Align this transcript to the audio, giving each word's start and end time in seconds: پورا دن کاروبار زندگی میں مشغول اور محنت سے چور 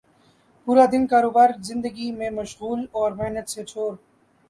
پورا 0.67 0.85
دن 0.85 1.03
کاروبار 1.07 1.49
زندگی 1.61 2.11
میں 2.11 2.29
مشغول 2.29 2.85
اور 2.91 3.11
محنت 3.11 3.49
سے 3.49 3.63
چور 3.63 3.93